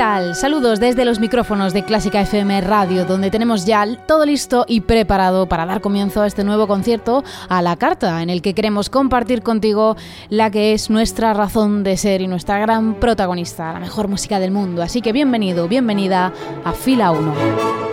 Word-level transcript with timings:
Tal? 0.00 0.34
Saludos 0.34 0.80
desde 0.80 1.04
los 1.04 1.20
micrófonos 1.20 1.74
de 1.74 1.84
Clásica 1.84 2.22
FM 2.22 2.62
Radio, 2.62 3.04
donde 3.04 3.30
tenemos 3.30 3.66
ya 3.66 3.86
todo 4.06 4.24
listo 4.24 4.64
y 4.66 4.80
preparado 4.80 5.46
para 5.46 5.66
dar 5.66 5.82
comienzo 5.82 6.22
a 6.22 6.26
este 6.26 6.42
nuevo 6.42 6.66
concierto 6.66 7.22
a 7.50 7.60
la 7.60 7.76
carta, 7.76 8.22
en 8.22 8.30
el 8.30 8.40
que 8.40 8.54
queremos 8.54 8.88
compartir 8.88 9.42
contigo 9.42 9.98
la 10.30 10.50
que 10.50 10.72
es 10.72 10.88
nuestra 10.88 11.34
razón 11.34 11.84
de 11.84 11.98
ser 11.98 12.22
y 12.22 12.28
nuestra 12.28 12.58
gran 12.58 12.94
protagonista, 12.94 13.74
la 13.74 13.80
mejor 13.80 14.08
música 14.08 14.40
del 14.40 14.52
mundo. 14.52 14.80
Así 14.80 15.02
que 15.02 15.12
bienvenido, 15.12 15.68
bienvenida 15.68 16.32
a 16.64 16.72
Fila 16.72 17.10
1. 17.10 17.89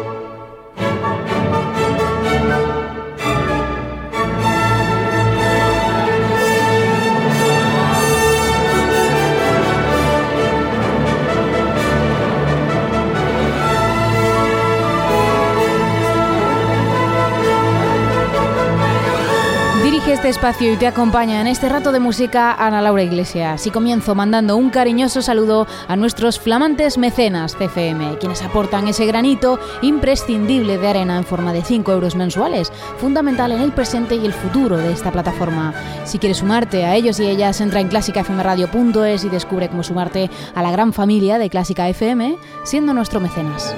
Este 20.27 20.39
espacio 20.39 20.73
y 20.73 20.75
te 20.75 20.87
acompaña 20.87 21.39
en 21.39 21.47
este 21.47 21.69
rato 21.69 21.93
de 21.93 22.01
música 22.01 22.51
Ana 22.51 22.81
Laura 22.81 23.01
Iglesias. 23.01 23.65
Y 23.65 23.71
comienzo 23.71 24.13
mandando 24.13 24.57
un 24.57 24.69
cariñoso 24.69 25.21
saludo 25.21 25.67
a 25.87 25.95
nuestros 25.95 26.37
flamantes 26.37 26.97
mecenas 26.97 27.55
CFM, 27.55 28.17
quienes 28.19 28.41
aportan 28.41 28.89
ese 28.89 29.05
granito 29.05 29.57
imprescindible 29.81 30.77
de 30.79 30.87
arena 30.89 31.17
en 31.17 31.23
forma 31.23 31.53
de 31.53 31.61
5 31.61 31.93
euros 31.93 32.15
mensuales, 32.15 32.73
fundamental 32.97 33.53
en 33.53 33.61
el 33.61 33.71
presente 33.71 34.15
y 34.15 34.25
el 34.25 34.33
futuro 34.33 34.75
de 34.75 34.91
esta 34.91 35.13
plataforma. 35.13 35.73
Si 36.03 36.19
quieres 36.19 36.39
sumarte 36.39 36.83
a 36.83 36.95
ellos 36.95 37.21
y 37.21 37.27
ellas, 37.27 37.61
entra 37.61 37.79
en 37.79 37.87
clásicafmradio.es 37.87 39.23
y 39.23 39.29
descubre 39.29 39.69
cómo 39.69 39.83
sumarte 39.83 40.29
a 40.53 40.61
la 40.61 40.71
gran 40.71 40.91
familia 40.91 41.37
de 41.37 41.49
Clásica 41.49 41.87
FM 41.87 42.37
siendo 42.65 42.93
nuestro 42.93 43.21
mecenas. 43.21 43.73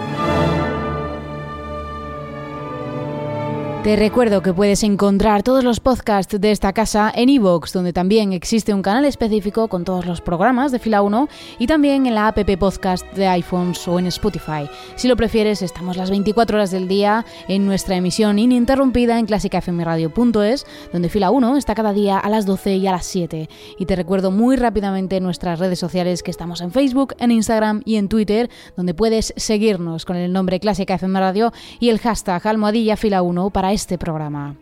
Te 3.84 3.96
recuerdo 3.96 4.42
que 4.42 4.54
puedes 4.54 4.84
encontrar 4.84 5.42
todos 5.42 5.64
los 5.64 5.80
podcasts 5.80 6.38
de 6.38 6.52
esta 6.52 6.74
casa 6.74 7.10
en 7.16 7.30
iVoox, 7.30 7.72
donde 7.72 7.94
también 7.94 8.34
existe 8.34 8.74
un 8.74 8.82
canal 8.82 9.06
específico 9.06 9.70
con 9.70 9.86
todos 9.86 10.06
los 10.06 10.20
programas 10.20 10.74
de 10.74 10.80
Fila 10.80 11.02
1 11.02 11.30
y 11.60 11.66
también 11.66 12.06
en 12.06 12.14
la 12.14 12.28
app 12.28 12.40
podcast 12.60 13.10
de 13.14 13.28
iPhones 13.28 13.88
o 13.88 13.98
en 13.98 14.08
Spotify. 14.08 14.70
Si 14.98 15.08
lo 15.08 15.16
prefieres, 15.16 15.62
estamos 15.62 15.96
las 15.96 16.10
24 16.10 16.58
horas 16.58 16.72
del 16.72 16.90
día 16.90 17.26
en 17.48 17.66
nuestra 17.66 17.96
emisión 17.96 18.38
ininterrumpida 18.38 19.18
en 19.18 19.26
clásicafmradio.es, 19.26 20.68
donde 20.92 21.08
Fila 21.08 21.32
1 21.32 21.56
está 21.56 21.74
cada 21.74 21.94
día 21.94 22.20
a 22.20 22.30
las 22.30 22.46
12 22.46 22.76
y 22.76 22.88
a 22.88 22.92
las 22.92 23.06
7. 23.06 23.48
Y 23.80 23.86
te 23.86 23.96
recuerdo 23.96 24.30
muy 24.30 24.58
rápidamente 24.58 25.22
nuestras 25.22 25.58
redes 25.58 25.80
sociales 25.80 26.22
que 26.22 26.32
estamos 26.32 26.60
en 26.60 26.72
Facebook, 26.72 27.16
en 27.18 27.32
Instagram 27.32 27.82
y 27.86 27.96
en 27.96 28.10
Twitter, 28.10 28.50
donde 28.76 28.94
puedes 28.94 29.34
seguirnos 29.38 30.04
con 30.04 30.18
el 30.18 30.34
nombre 30.34 30.60
Clásica 30.60 30.96
FM 30.96 31.18
Radio 31.18 31.54
y 31.80 31.88
el 31.88 32.00
hashtag 32.00 32.46
almohadilla 32.46 32.98
Fila 32.98 33.22
1 33.22 33.52
para 33.52 33.69
este 33.72 33.98
programa. 33.98 34.56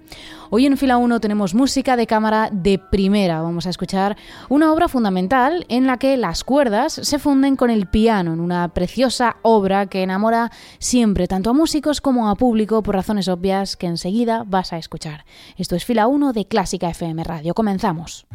Hoy 0.49 0.65
en 0.65 0.77
Fila 0.77 0.97
1 0.97 1.19
tenemos 1.19 1.53
música 1.53 1.97
de 1.97 2.07
cámara 2.07 2.49
de 2.51 2.79
primera. 2.79 3.41
Vamos 3.41 3.67
a 3.67 3.69
escuchar 3.69 4.15
una 4.47 4.71
obra 4.71 4.87
fundamental 4.87 5.65
en 5.67 5.87
la 5.87 5.97
que 5.97 6.15
las 6.15 6.43
cuerdas 6.43 6.93
se 6.93 7.19
funden 7.19 7.55
con 7.55 7.69
el 7.69 7.87
piano, 7.87 8.33
en 8.33 8.39
una 8.39 8.69
preciosa 8.69 9.37
obra 9.41 9.87
que 9.87 10.03
enamora 10.03 10.51
siempre 10.79 11.27
tanto 11.27 11.49
a 11.49 11.53
músicos 11.53 11.99
como 11.99 12.29
a 12.29 12.35
público 12.35 12.81
por 12.81 12.95
razones 12.95 13.27
obvias 13.27 13.75
que 13.75 13.87
enseguida 13.87 14.43
vas 14.47 14.71
a 14.71 14.77
escuchar. 14.77 15.25
Esto 15.57 15.75
es 15.75 15.83
Fila 15.83 16.07
1 16.07 16.31
de 16.31 16.45
Clásica 16.45 16.89
FM 16.89 17.23
Radio. 17.23 17.53
Comenzamos. 17.53 18.25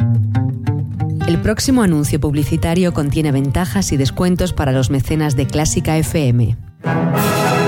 El 1.26 1.40
próximo 1.40 1.82
anuncio 1.82 2.20
publicitario 2.20 2.92
contiene 2.92 3.32
ventajas 3.32 3.92
y 3.92 3.96
descuentos 3.96 4.52
para 4.52 4.72
los 4.72 4.90
mecenas 4.90 5.34
de 5.34 5.46
Clásica 5.46 5.96
FM. 5.96 6.56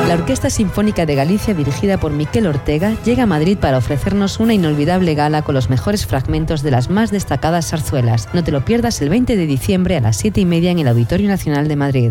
La 0.08 0.14
Orquesta 0.14 0.50
Sinfónica 0.50 1.06
de 1.06 1.14
Galicia, 1.14 1.54
dirigida 1.54 1.98
por 1.98 2.12
Miquel 2.12 2.46
Ortega, 2.46 2.94
llega 3.04 3.22
a 3.22 3.26
Madrid 3.26 3.56
para 3.58 3.78
ofrecernos 3.78 4.38
una 4.38 4.52
inolvidable 4.52 5.14
gala 5.14 5.40
con 5.40 5.54
los 5.54 5.70
mejores 5.70 6.04
fragmentos 6.04 6.62
de 6.62 6.70
las 6.70 6.90
más 6.90 7.10
destacadas 7.10 7.70
zarzuelas. 7.70 8.28
No 8.34 8.44
te 8.44 8.52
lo 8.52 8.66
pierdas 8.66 9.00
el 9.00 9.08
20 9.08 9.34
de 9.34 9.46
diciembre 9.46 9.96
a 9.96 10.02
las 10.02 10.18
7 10.18 10.42
y 10.42 10.44
media 10.44 10.70
en 10.70 10.78
el 10.78 10.88
Auditorio 10.88 11.28
Nacional 11.28 11.68
de 11.68 11.76
Madrid. 11.76 12.10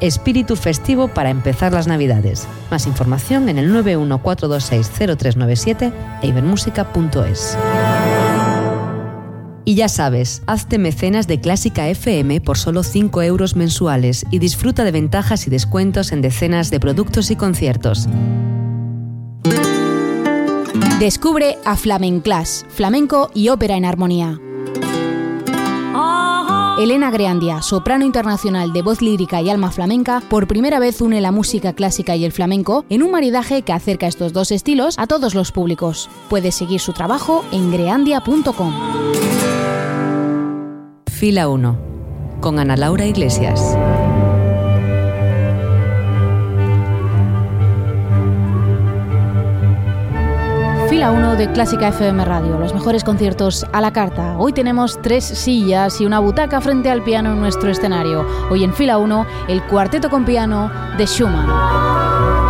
Espíritu 0.00 0.54
festivo 0.54 1.08
para 1.08 1.30
empezar 1.30 1.72
las 1.72 1.88
Navidades. 1.88 2.46
Más 2.70 2.86
información 2.86 3.48
en 3.48 3.58
el 3.58 3.74
914260397 3.74 5.92
e 6.22 6.26
ibermusica.es. 6.28 7.58
Y 9.64 9.74
ya 9.76 9.88
sabes, 9.88 10.42
hazte 10.46 10.78
mecenas 10.78 11.28
de 11.28 11.40
Clásica 11.40 11.88
FM 11.88 12.40
por 12.40 12.58
solo 12.58 12.82
5 12.82 13.22
euros 13.22 13.54
mensuales 13.54 14.26
y 14.30 14.38
disfruta 14.38 14.84
de 14.84 14.90
ventajas 14.90 15.46
y 15.46 15.50
descuentos 15.50 16.12
en 16.12 16.20
decenas 16.20 16.70
de 16.70 16.80
productos 16.80 17.30
y 17.30 17.36
conciertos. 17.36 18.08
Descubre 20.98 21.58
a 21.64 21.76
Flamenclas, 21.76 22.66
flamenco 22.68 23.30
y 23.34 23.48
ópera 23.48 23.76
en 23.76 23.84
armonía. 23.84 24.40
Elena 26.82 27.12
Greandia, 27.12 27.62
soprano 27.62 28.04
internacional 28.04 28.72
de 28.72 28.82
voz 28.82 29.02
lírica 29.02 29.40
y 29.40 29.48
alma 29.48 29.70
flamenca, 29.70 30.20
por 30.28 30.48
primera 30.48 30.80
vez 30.80 31.00
une 31.00 31.20
la 31.20 31.30
música 31.30 31.74
clásica 31.74 32.16
y 32.16 32.24
el 32.24 32.32
flamenco 32.32 32.84
en 32.88 33.04
un 33.04 33.12
maridaje 33.12 33.62
que 33.62 33.72
acerca 33.72 34.08
estos 34.08 34.32
dos 34.32 34.50
estilos 34.50 34.98
a 34.98 35.06
todos 35.06 35.36
los 35.36 35.52
públicos. 35.52 36.10
Puedes 36.28 36.56
seguir 36.56 36.80
su 36.80 36.92
trabajo 36.92 37.44
en 37.52 37.70
greandia.com. 37.70 38.74
Fila 41.06 41.48
1, 41.48 41.76
con 42.40 42.58
Ana 42.58 42.76
Laura 42.76 43.06
Iglesias. 43.06 43.76
Fila 50.92 51.10
1 51.10 51.36
de 51.36 51.50
Clásica 51.50 51.88
FM 51.88 52.22
Radio, 52.22 52.58
los 52.58 52.74
mejores 52.74 53.02
conciertos 53.02 53.64
a 53.72 53.80
la 53.80 53.94
carta. 53.94 54.36
Hoy 54.36 54.52
tenemos 54.52 55.00
tres 55.00 55.24
sillas 55.24 55.98
y 56.02 56.04
una 56.04 56.18
butaca 56.18 56.60
frente 56.60 56.90
al 56.90 57.02
piano 57.02 57.32
en 57.32 57.40
nuestro 57.40 57.70
escenario. 57.70 58.26
Hoy 58.50 58.62
en 58.62 58.74
Fila 58.74 58.98
1, 58.98 59.26
el 59.48 59.62
cuarteto 59.62 60.10
con 60.10 60.26
piano 60.26 60.70
de 60.98 61.06
Schumann. 61.06 62.41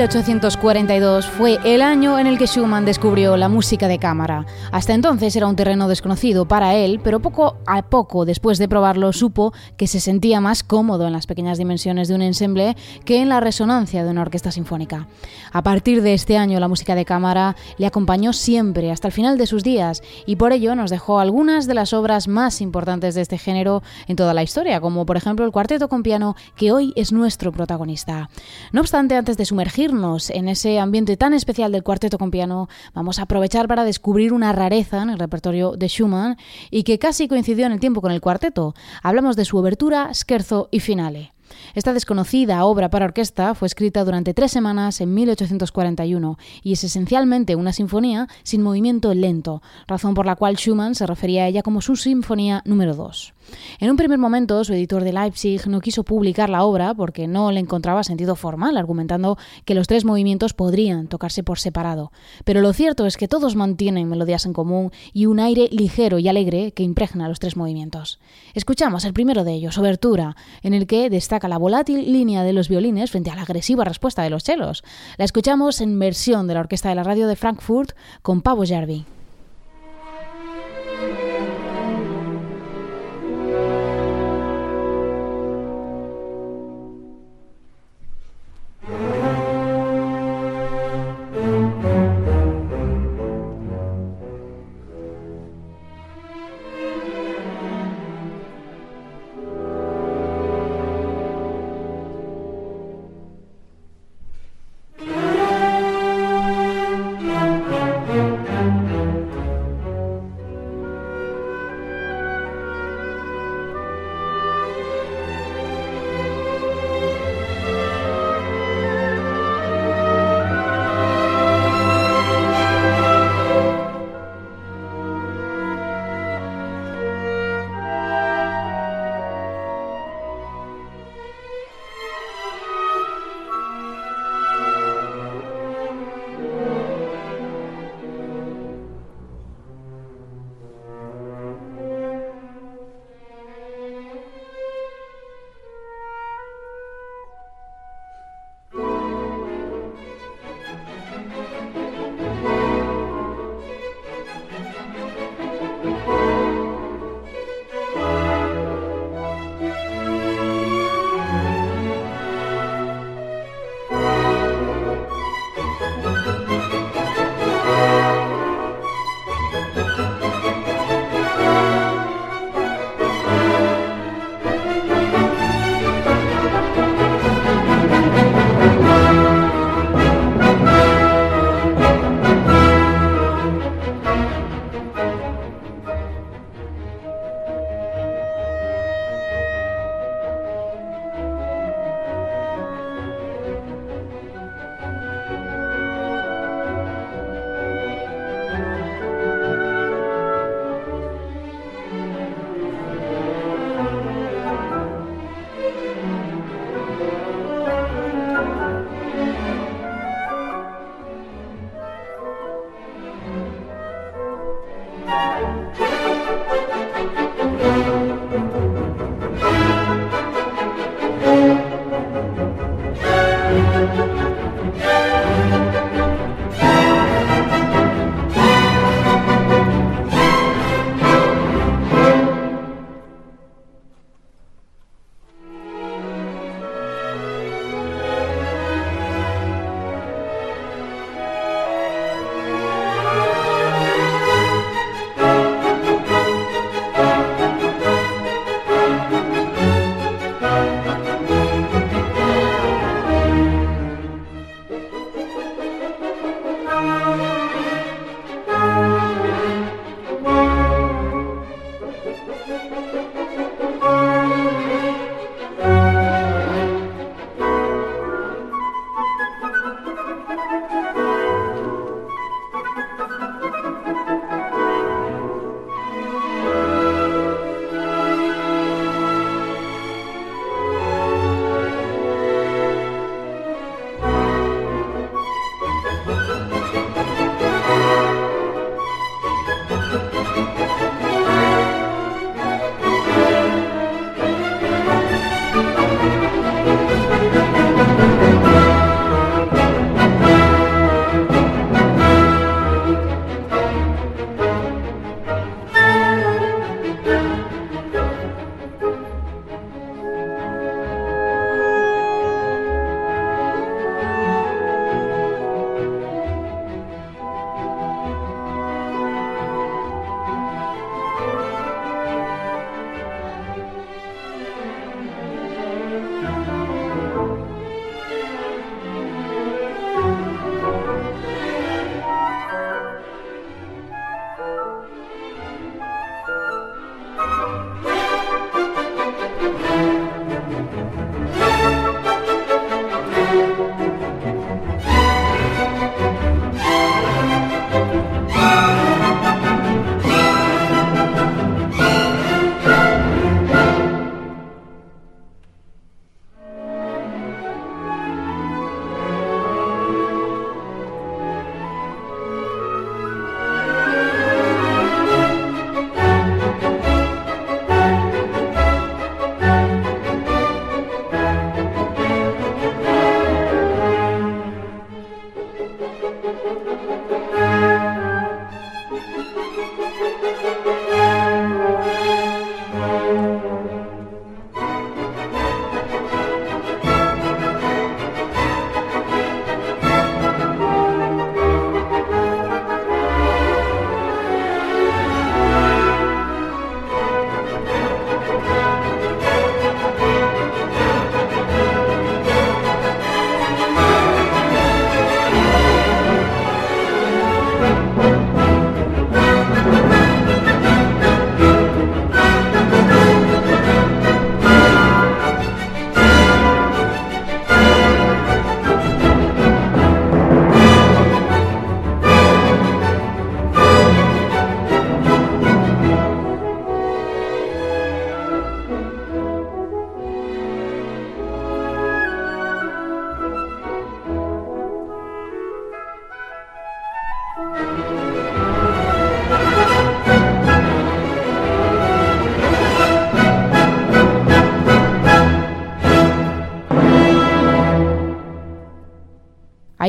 1842 0.00 1.26
fue 1.26 1.58
el 1.62 1.82
año 1.82 2.18
en 2.18 2.26
el 2.26 2.38
que 2.38 2.46
Schumann 2.46 2.86
descubrió 2.86 3.36
la 3.36 3.50
música 3.50 3.86
de 3.86 3.98
cámara. 3.98 4.46
Hasta 4.72 4.94
entonces 4.94 5.36
era 5.36 5.46
un 5.46 5.56
terreno 5.56 5.88
desconocido 5.88 6.48
para 6.48 6.74
él, 6.74 7.02
pero 7.04 7.20
poco 7.20 7.58
a 7.66 7.82
poco 7.82 8.24
después 8.24 8.56
de 8.56 8.66
probarlo 8.66 9.12
supo 9.12 9.52
que 9.76 9.86
se 9.86 10.00
sentía 10.00 10.40
más 10.40 10.62
cómodo 10.62 11.06
en 11.06 11.12
las 11.12 11.26
pequeñas 11.26 11.58
dimensiones 11.58 12.08
de 12.08 12.14
un 12.14 12.22
ensemble 12.22 12.78
que 13.04 13.20
en 13.20 13.28
la 13.28 13.40
resonancia 13.40 14.02
de 14.02 14.08
una 14.08 14.22
orquesta 14.22 14.50
sinfónica. 14.50 15.06
A 15.52 15.62
partir 15.62 16.00
de 16.00 16.14
este 16.14 16.38
año 16.38 16.60
la 16.60 16.68
música 16.68 16.94
de 16.94 17.04
cámara 17.04 17.54
le 17.76 17.84
acompañó 17.84 18.32
siempre 18.32 18.90
hasta 18.90 19.08
el 19.08 19.12
final 19.12 19.36
de 19.36 19.46
sus 19.46 19.62
días 19.62 20.02
y 20.24 20.36
por 20.36 20.54
ello 20.54 20.74
nos 20.74 20.88
dejó 20.88 21.20
algunas 21.20 21.66
de 21.66 21.74
las 21.74 21.92
obras 21.92 22.26
más 22.26 22.62
importantes 22.62 23.14
de 23.14 23.20
este 23.20 23.36
género 23.36 23.82
en 24.08 24.16
toda 24.16 24.32
la 24.32 24.42
historia, 24.42 24.80
como 24.80 25.04
por 25.04 25.18
ejemplo 25.18 25.44
el 25.44 25.52
cuarteto 25.52 25.90
con 25.90 26.02
piano 26.02 26.36
que 26.56 26.72
hoy 26.72 26.94
es 26.96 27.12
nuestro 27.12 27.52
protagonista. 27.52 28.30
No 28.72 28.80
obstante, 28.80 29.14
antes 29.14 29.36
de 29.36 29.44
sumergir 29.44 29.89
en 30.30 30.48
ese 30.48 30.78
ambiente 30.78 31.16
tan 31.16 31.34
especial 31.34 31.72
del 31.72 31.82
cuarteto 31.82 32.16
con 32.16 32.30
piano, 32.30 32.68
vamos 32.94 33.18
a 33.18 33.22
aprovechar 33.22 33.66
para 33.66 33.84
descubrir 33.84 34.32
una 34.32 34.52
rareza 34.52 35.02
en 35.02 35.10
el 35.10 35.18
repertorio 35.18 35.72
de 35.72 35.88
Schumann 35.88 36.36
y 36.70 36.84
que 36.84 36.98
casi 36.98 37.26
coincidió 37.26 37.66
en 37.66 37.72
el 37.72 37.80
tiempo 37.80 38.00
con 38.00 38.12
el 38.12 38.20
cuarteto. 38.20 38.74
Hablamos 39.02 39.36
de 39.36 39.44
su 39.44 39.58
obertura, 39.58 40.12
scherzo 40.14 40.68
y 40.70 40.80
finale. 40.80 41.32
Esta 41.74 41.92
desconocida 41.92 42.64
obra 42.64 42.90
para 42.90 43.06
orquesta 43.06 43.54
fue 43.54 43.66
escrita 43.66 44.04
durante 44.04 44.34
tres 44.34 44.52
semanas 44.52 45.00
en 45.00 45.14
1841 45.14 46.38
y 46.62 46.72
es 46.72 46.84
esencialmente 46.84 47.56
una 47.56 47.72
sinfonía 47.72 48.28
sin 48.42 48.62
movimiento 48.62 49.14
lento, 49.14 49.62
razón 49.86 50.14
por 50.14 50.26
la 50.26 50.36
cual 50.36 50.56
Schumann 50.56 50.94
se 50.94 51.06
refería 51.06 51.44
a 51.44 51.48
ella 51.48 51.62
como 51.62 51.80
su 51.80 51.96
sinfonía 51.96 52.62
número 52.64 52.94
2. 52.94 53.34
En 53.78 53.90
un 53.90 53.96
primer 53.96 54.18
momento, 54.18 54.62
su 54.64 54.72
editor 54.72 55.02
de 55.04 55.12
Leipzig 55.12 55.66
no 55.66 55.80
quiso 55.80 56.04
publicar 56.04 56.50
la 56.50 56.64
obra 56.64 56.94
porque 56.94 57.26
no 57.26 57.50
le 57.50 57.60
encontraba 57.60 58.04
sentido 58.04 58.36
formal, 58.36 58.76
argumentando 58.76 59.38
que 59.64 59.74
los 59.74 59.86
tres 59.86 60.04
movimientos 60.04 60.54
podrían 60.54 61.08
tocarse 61.08 61.42
por 61.42 61.58
separado. 61.58 62.12
Pero 62.44 62.60
lo 62.60 62.72
cierto 62.72 63.06
es 63.06 63.16
que 63.16 63.28
todos 63.28 63.56
mantienen 63.56 64.08
melodías 64.08 64.46
en 64.46 64.52
común 64.52 64.92
y 65.12 65.26
un 65.26 65.40
aire 65.40 65.68
ligero 65.70 66.18
y 66.18 66.28
alegre 66.28 66.72
que 66.72 66.82
impregna 66.82 67.28
los 67.28 67.40
tres 67.40 67.56
movimientos. 67.56 68.20
Escuchamos 68.54 69.04
el 69.04 69.12
primero 69.12 69.44
de 69.44 69.52
ellos, 69.52 69.78
Obertura, 69.78 70.36
en 70.62 70.74
el 70.74 70.86
que 70.86 71.10
destaca 71.40 71.48
la 71.48 71.58
volátil 71.58 72.12
línea 72.12 72.42
de 72.42 72.52
los 72.52 72.68
violines 72.68 73.10
frente 73.10 73.30
a 73.30 73.34
la 73.34 73.42
agresiva 73.42 73.84
respuesta 73.84 74.22
de 74.22 74.30
los 74.30 74.44
chelos. 74.44 74.84
La 75.16 75.24
escuchamos 75.24 75.80
en 75.80 75.98
versión 75.98 76.46
de 76.46 76.54
la 76.54 76.60
Orquesta 76.60 76.90
de 76.90 76.94
la 76.94 77.02
Radio 77.02 77.26
de 77.26 77.36
Frankfurt 77.36 77.96
con 78.22 78.42
Pavo 78.42 78.64
Jarvi. 78.66 79.06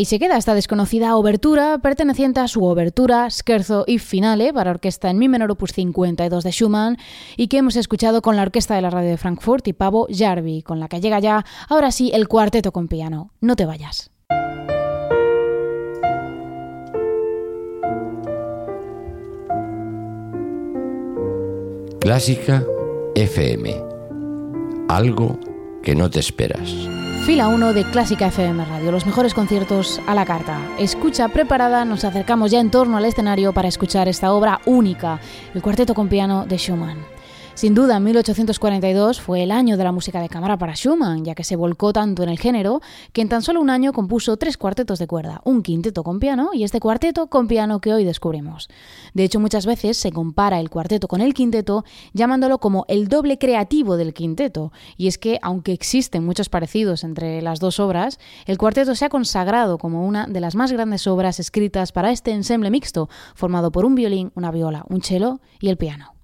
Ahí 0.01 0.05
se 0.05 0.17
queda 0.17 0.35
esta 0.35 0.55
desconocida 0.55 1.15
obertura 1.15 1.77
perteneciente 1.77 2.39
a 2.39 2.47
su 2.47 2.63
obertura, 2.63 3.29
scherzo 3.29 3.83
y 3.85 3.99
finale 3.99 4.51
para 4.51 4.71
orquesta 4.71 5.11
en 5.11 5.19
mi 5.19 5.29
menor 5.29 5.51
opus 5.51 5.73
52 5.73 6.43
de 6.43 6.51
Schumann 6.51 6.97
y 7.37 7.49
que 7.49 7.59
hemos 7.59 7.75
escuchado 7.75 8.23
con 8.23 8.35
la 8.35 8.41
orquesta 8.41 8.73
de 8.73 8.81
la 8.81 8.89
radio 8.89 9.11
de 9.11 9.17
Frankfurt 9.17 9.67
y 9.67 9.73
Pavo 9.73 10.07
Jarvi, 10.09 10.63
con 10.63 10.79
la 10.79 10.87
que 10.87 11.01
llega 11.01 11.19
ya 11.19 11.45
ahora 11.69 11.91
sí 11.91 12.09
el 12.15 12.27
cuarteto 12.27 12.71
con 12.71 12.87
piano. 12.87 13.31
No 13.41 13.55
te 13.55 13.67
vayas. 13.67 14.09
Clásica 21.99 22.65
FM. 23.13 23.75
Algo 24.89 25.39
que 25.83 25.93
no 25.93 26.09
te 26.09 26.19
esperas. 26.19 26.73
Fila 27.25 27.49
1 27.49 27.73
de 27.73 27.83
Clásica 27.85 28.27
FM 28.27 28.65
Radio, 28.65 28.91
los 28.91 29.05
mejores 29.05 29.35
conciertos 29.35 30.01
a 30.07 30.15
la 30.15 30.25
carta. 30.25 30.59
Escucha 30.79 31.27
preparada, 31.27 31.85
nos 31.85 32.03
acercamos 32.03 32.49
ya 32.49 32.59
en 32.59 32.71
torno 32.71 32.97
al 32.97 33.05
escenario 33.05 33.53
para 33.53 33.67
escuchar 33.67 34.07
esta 34.07 34.33
obra 34.33 34.59
única, 34.65 35.19
el 35.53 35.61
cuarteto 35.61 35.93
con 35.93 36.09
piano 36.09 36.47
de 36.47 36.57
Schumann. 36.57 36.97
Sin 37.53 37.75
duda, 37.75 37.99
1842 37.99 39.19
fue 39.19 39.43
el 39.43 39.51
año 39.51 39.77
de 39.77 39.83
la 39.83 39.91
música 39.91 40.19
de 40.19 40.29
cámara 40.29 40.57
para 40.57 40.73
Schumann, 40.73 41.25
ya 41.25 41.35
que 41.35 41.43
se 41.43 41.55
volcó 41.57 41.93
tanto 41.93 42.23
en 42.23 42.29
el 42.29 42.39
género 42.39 42.81
que 43.13 43.21
en 43.21 43.29
tan 43.29 43.43
solo 43.43 43.61
un 43.61 43.69
año 43.69 43.93
compuso 43.93 44.37
tres 44.37 44.57
cuartetos 44.57 44.97
de 44.97 45.05
cuerda, 45.05 45.41
un 45.43 45.61
quinteto 45.61 46.03
con 46.03 46.19
piano 46.19 46.51
y 46.53 46.63
este 46.63 46.79
cuarteto 46.79 47.27
con 47.27 47.47
piano 47.47 47.79
que 47.79 47.93
hoy 47.93 48.03
descubrimos. 48.03 48.67
De 49.13 49.25
hecho, 49.25 49.39
muchas 49.39 49.65
veces 49.67 49.97
se 49.97 50.11
compara 50.11 50.59
el 50.59 50.71
cuarteto 50.71 51.07
con 51.07 51.21
el 51.21 51.35
quinteto 51.35 51.83
llamándolo 52.13 52.57
como 52.57 52.85
el 52.87 53.09
doble 53.09 53.37
creativo 53.37 53.95
del 53.95 54.13
quinteto, 54.15 54.71
y 54.97 55.07
es 55.07 55.19
que, 55.19 55.37
aunque 55.43 55.73
existen 55.73 56.25
muchos 56.25 56.49
parecidos 56.49 57.03
entre 57.03 57.41
las 57.43 57.59
dos 57.59 57.79
obras, 57.79 58.17
el 58.47 58.57
cuarteto 58.57 58.95
se 58.95 59.05
ha 59.05 59.09
consagrado 59.09 59.77
como 59.77 60.07
una 60.07 60.25
de 60.25 60.39
las 60.39 60.55
más 60.55 60.71
grandes 60.71 61.05
obras 61.05 61.39
escritas 61.39 61.91
para 61.91 62.11
este 62.11 62.31
ensemble 62.31 62.71
mixto, 62.71 63.09
formado 63.35 63.71
por 63.71 63.85
un 63.85 63.93
violín, 63.93 64.31
una 64.35 64.51
viola, 64.51 64.83
un 64.89 65.03
cello 65.03 65.41
y 65.59 65.69
el 65.69 65.77
piano. 65.77 66.20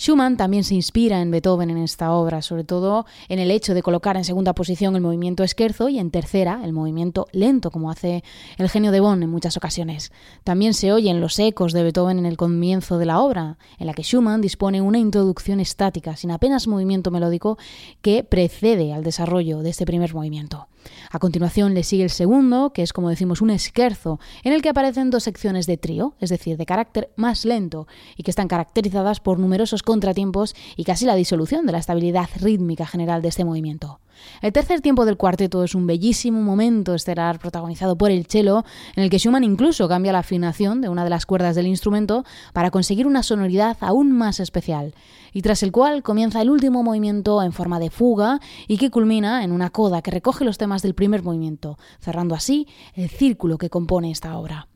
Schumann 0.00 0.38
también 0.38 0.64
se 0.64 0.74
inspira 0.74 1.20
en 1.20 1.30
Beethoven 1.30 1.68
en 1.68 1.76
esta 1.76 2.12
obra, 2.12 2.40
sobre 2.40 2.64
todo 2.64 3.04
en 3.28 3.38
el 3.38 3.50
hecho 3.50 3.74
de 3.74 3.82
colocar 3.82 4.16
en 4.16 4.24
segunda 4.24 4.54
posición 4.54 4.96
el 4.96 5.02
movimiento 5.02 5.44
esquerzo 5.44 5.90
y 5.90 5.98
en 5.98 6.10
tercera 6.10 6.62
el 6.64 6.72
movimiento 6.72 7.26
lento, 7.32 7.70
como 7.70 7.90
hace 7.90 8.24
el 8.56 8.70
genio 8.70 8.92
de 8.92 9.00
Bonn 9.00 9.22
en 9.22 9.28
muchas 9.28 9.58
ocasiones. 9.58 10.10
También 10.42 10.72
se 10.72 10.94
oyen 10.94 11.20
los 11.20 11.38
ecos 11.38 11.74
de 11.74 11.82
Beethoven 11.82 12.18
en 12.18 12.24
el 12.24 12.38
comienzo 12.38 12.96
de 12.96 13.04
la 13.04 13.20
obra, 13.20 13.58
en 13.78 13.86
la 13.86 13.92
que 13.92 14.02
Schumann 14.02 14.40
dispone 14.40 14.80
una 14.80 14.98
introducción 14.98 15.60
estática, 15.60 16.16
sin 16.16 16.30
apenas 16.30 16.66
movimiento 16.66 17.10
melódico, 17.10 17.58
que 18.00 18.24
precede 18.24 18.94
al 18.94 19.04
desarrollo 19.04 19.58
de 19.58 19.68
este 19.68 19.84
primer 19.84 20.14
movimiento. 20.14 20.68
A 21.10 21.18
continuación 21.18 21.74
le 21.74 21.82
sigue 21.82 22.04
el 22.04 22.10
segundo, 22.10 22.72
que 22.72 22.82
es 22.82 22.92
como 22.92 23.10
decimos 23.10 23.40
un 23.40 23.50
esquerzo, 23.50 24.20
en 24.44 24.52
el 24.52 24.62
que 24.62 24.68
aparecen 24.68 25.10
dos 25.10 25.24
secciones 25.24 25.66
de 25.66 25.76
trío, 25.76 26.14
es 26.20 26.30
decir, 26.30 26.56
de 26.56 26.66
carácter 26.66 27.10
más 27.16 27.44
lento, 27.44 27.86
y 28.16 28.22
que 28.22 28.30
están 28.30 28.48
caracterizadas 28.48 29.20
por 29.20 29.38
numerosos 29.38 29.82
contratiempos 29.82 30.54
y 30.76 30.84
casi 30.84 31.04
la 31.06 31.14
disolución 31.14 31.66
de 31.66 31.72
la 31.72 31.78
estabilidad 31.78 32.28
rítmica 32.40 32.86
general 32.86 33.22
de 33.22 33.28
este 33.28 33.44
movimiento. 33.44 34.00
El 34.42 34.52
tercer 34.52 34.80
tiempo 34.80 35.04
del 35.04 35.16
cuarteto 35.16 35.64
es 35.64 35.74
un 35.74 35.86
bellísimo 35.86 36.40
momento 36.40 36.94
estelar 36.94 37.38
protagonizado 37.38 37.96
por 37.96 38.10
el 38.10 38.26
cello, 38.26 38.64
en 38.96 39.04
el 39.04 39.10
que 39.10 39.18
Schumann 39.18 39.44
incluso 39.44 39.88
cambia 39.88 40.12
la 40.12 40.20
afinación 40.20 40.80
de 40.80 40.88
una 40.88 41.04
de 41.04 41.10
las 41.10 41.26
cuerdas 41.26 41.54
del 41.54 41.66
instrumento 41.66 42.24
para 42.52 42.70
conseguir 42.70 43.06
una 43.06 43.22
sonoridad 43.22 43.76
aún 43.80 44.12
más 44.12 44.40
especial, 44.40 44.94
y 45.32 45.42
tras 45.42 45.62
el 45.62 45.72
cual 45.72 46.02
comienza 46.02 46.40
el 46.42 46.50
último 46.50 46.82
movimiento 46.82 47.42
en 47.42 47.52
forma 47.52 47.78
de 47.78 47.90
fuga 47.90 48.40
y 48.66 48.78
que 48.78 48.90
culmina 48.90 49.44
en 49.44 49.52
una 49.52 49.70
coda 49.70 50.02
que 50.02 50.10
recoge 50.10 50.44
los 50.44 50.58
temas 50.58 50.82
del 50.82 50.94
primer 50.94 51.22
movimiento, 51.22 51.78
cerrando 52.00 52.34
así 52.34 52.66
el 52.94 53.08
círculo 53.10 53.58
que 53.58 53.70
compone 53.70 54.10
esta 54.10 54.36
obra. 54.36 54.69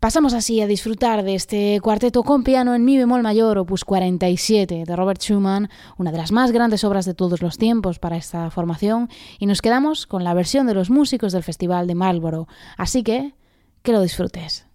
Pasamos 0.00 0.32
así 0.32 0.62
a 0.62 0.66
disfrutar 0.66 1.24
de 1.24 1.34
este 1.34 1.78
cuarteto 1.82 2.22
con 2.22 2.42
piano 2.42 2.74
en 2.74 2.86
mi 2.86 2.96
bemol 2.96 3.22
mayor, 3.22 3.58
opus 3.58 3.84
47, 3.84 4.84
de 4.86 4.96
Robert 4.96 5.20
Schumann, 5.20 5.68
una 5.98 6.10
de 6.10 6.16
las 6.16 6.32
más 6.32 6.52
grandes 6.52 6.84
obras 6.84 7.04
de 7.04 7.12
todos 7.12 7.42
los 7.42 7.58
tiempos 7.58 7.98
para 7.98 8.16
esta 8.16 8.50
formación, 8.50 9.10
y 9.38 9.44
nos 9.44 9.60
quedamos 9.60 10.06
con 10.06 10.24
la 10.24 10.32
versión 10.32 10.66
de 10.66 10.72
los 10.72 10.88
músicos 10.88 11.34
del 11.34 11.42
Festival 11.42 11.86
de 11.86 11.96
Marlborough. 11.96 12.48
Así 12.78 13.02
que, 13.02 13.34
que 13.82 13.92
lo 13.92 14.00
disfrutes. 14.00 14.66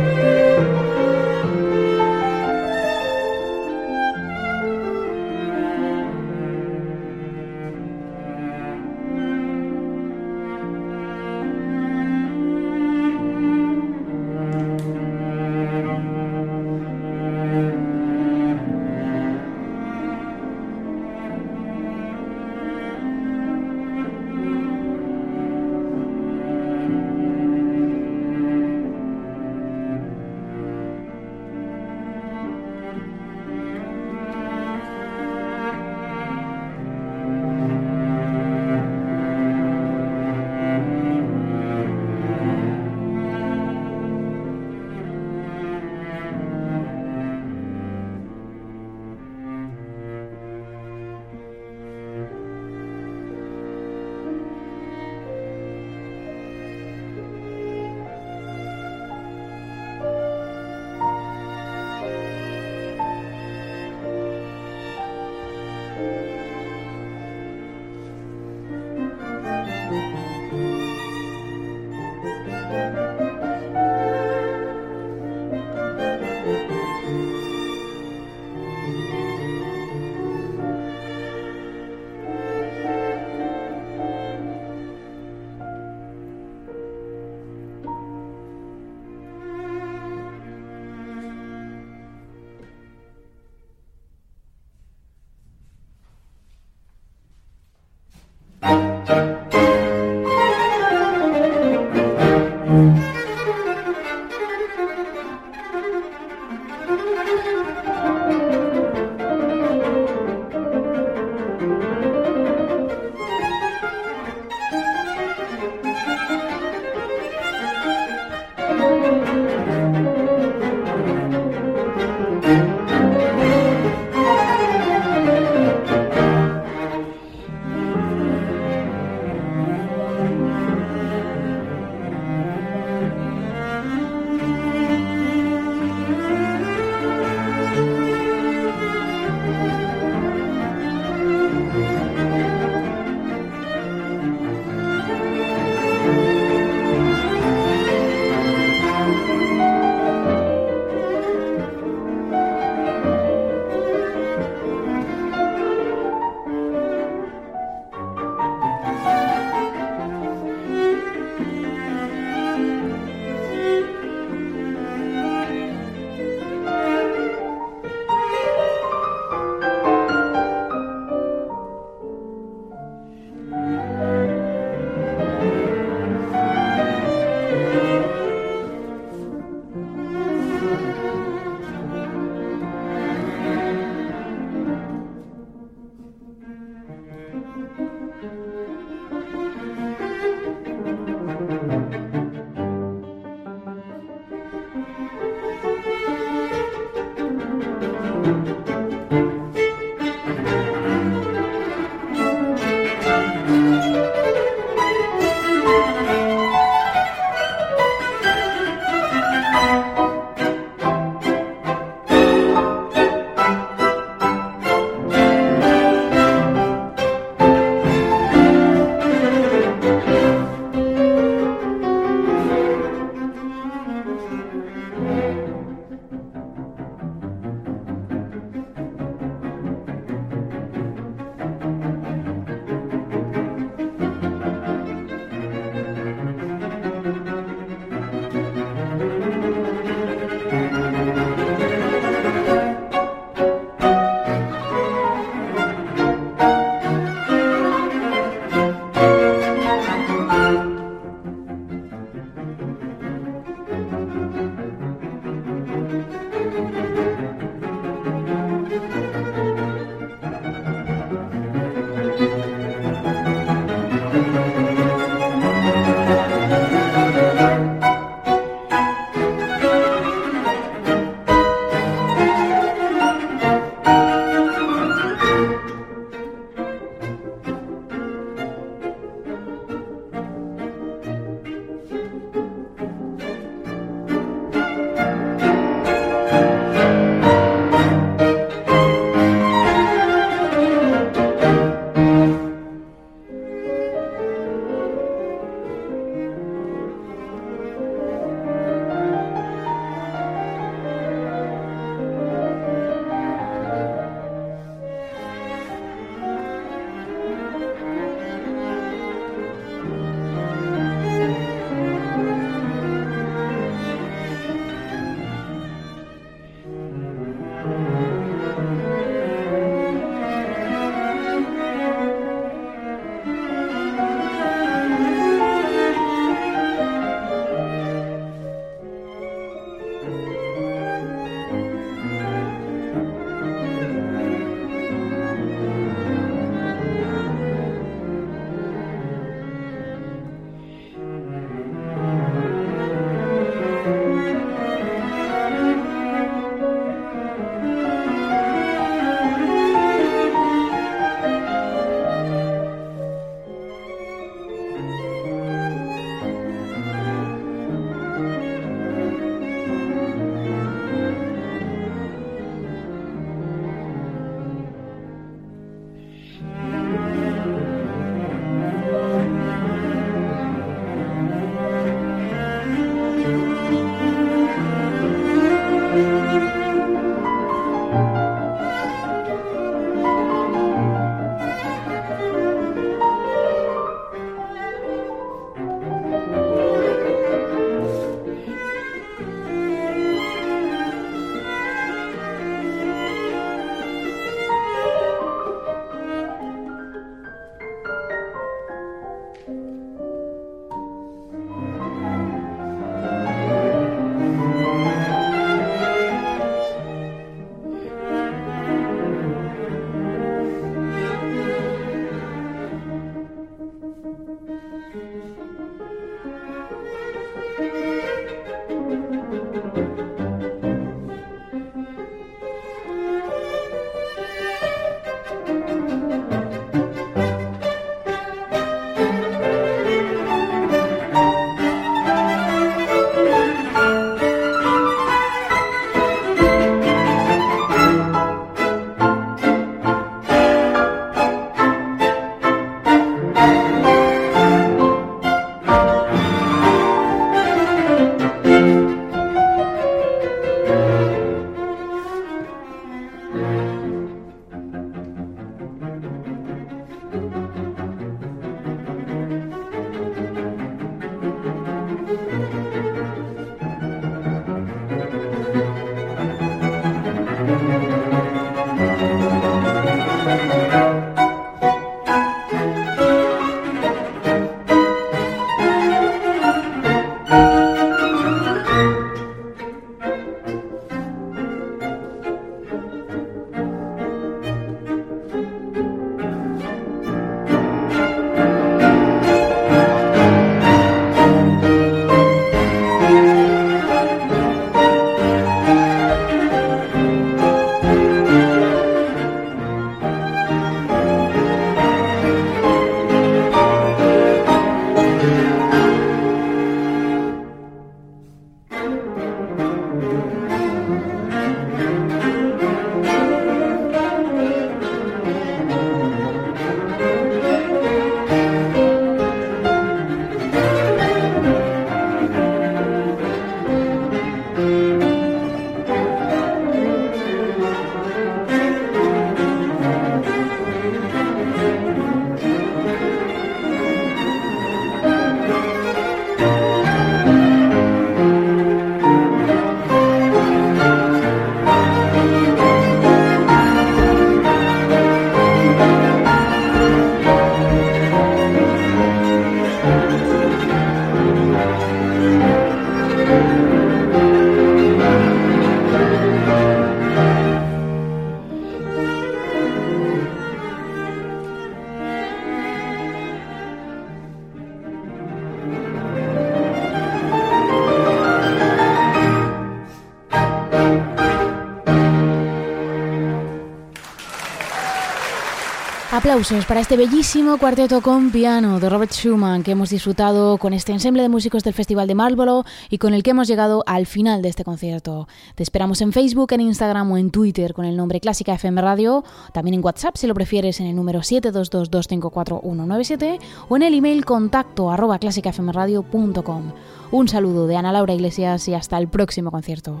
Aplausos 576.12 576.66
para 576.66 576.80
este 576.80 576.96
bellísimo 576.96 577.56
cuarteto 577.56 578.00
con 578.00 578.32
piano 578.32 578.80
de 578.80 578.88
Robert 578.88 579.12
Schumann 579.12 579.62
que 579.62 579.70
hemos 579.70 579.90
disfrutado 579.90 580.58
con 580.58 580.72
este 580.72 580.90
ensemble 580.90 581.22
de 581.22 581.28
músicos 581.28 581.62
del 581.62 581.72
Festival 581.72 582.08
de 582.08 582.16
Marlborough 582.16 582.66
y 582.88 582.98
con 582.98 583.14
el 583.14 583.22
que 583.22 583.30
hemos 583.30 583.46
llegado 583.46 583.84
al 583.86 584.06
final 584.06 584.42
de 584.42 584.48
este 584.48 584.64
concierto. 584.64 585.28
Te 585.54 585.62
esperamos 585.62 586.00
en 586.00 586.12
Facebook, 586.12 586.52
en 586.52 586.62
Instagram 586.62 587.12
o 587.12 587.16
en 587.16 587.30
Twitter 587.30 587.74
con 587.74 587.84
el 587.84 587.96
nombre 587.96 588.18
Clásica 588.18 588.54
FM 588.54 588.82
Radio, 588.82 589.22
también 589.52 589.74
en 589.74 589.84
WhatsApp 589.84 590.16
si 590.16 590.26
lo 590.26 590.34
prefieres 590.34 590.80
en 590.80 590.88
el 590.88 590.96
número 590.96 591.20
722254197 591.20 593.38
o 593.68 593.76
en 593.76 593.82
el 593.82 593.94
email 593.94 594.24
contacto 594.24 594.90
arroba 594.90 595.20
clásicafmradio.com. 595.20 596.72
Un 597.12 597.28
saludo 597.28 597.68
de 597.68 597.76
Ana 597.76 597.92
Laura 597.92 598.14
Iglesias 598.14 598.66
y 598.66 598.74
hasta 598.74 598.98
el 598.98 599.06
próximo 599.06 599.52
concierto. 599.52 600.00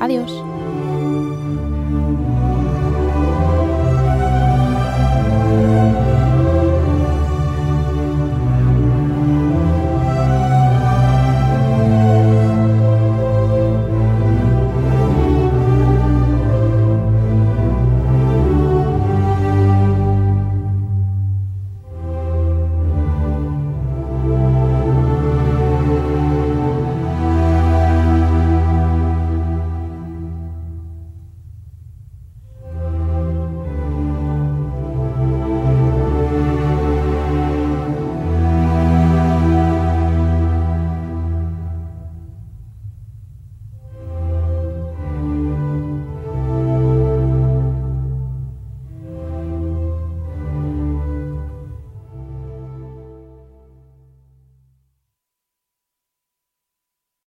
Adiós. 0.00 0.32